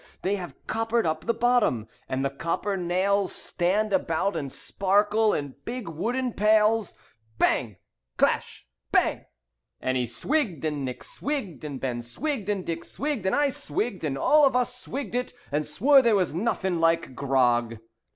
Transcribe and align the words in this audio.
They 0.23 0.35
have 0.37 0.55
coppered 0.65 1.05
up 1.05 1.25
the 1.25 1.33
bottom, 1.35 1.87
And 2.09 2.25
the 2.25 2.31
copper 2.31 2.75
nails 2.75 3.31
Stand 3.35 3.93
about 3.93 4.35
and 4.35 4.51
sparkle 4.51 5.31
in 5.31 5.53
big 5.63 5.87
wooden 5.87 6.33
pails. 6.33 6.95
Bang! 7.37 7.77
Clash! 8.17 8.65
Bang! 8.91 9.25
"And 9.79 9.97
he 9.97 10.07
swigg'd, 10.07 10.65
and 10.65 10.83
Nick 10.83 11.03
swigg'd, 11.03 11.63
And 11.63 11.79
Ben 11.79 12.01
swigg'd, 12.01 12.49
and 12.49 12.65
Dick 12.65 12.83
swigg'd, 12.83 13.27
And 13.27 13.35
I 13.35 13.49
swigg'd, 13.49 14.03
and 14.03 14.17
all 14.17 14.43
of 14.43 14.55
us 14.55 14.73
swigg'd 14.75 15.13
it, 15.13 15.33
And 15.51 15.67
swore 15.67 16.01
there 16.01 16.15
was 16.15 16.33
nothing 16.33 16.79
like 16.79 17.13
grog." 17.13 17.77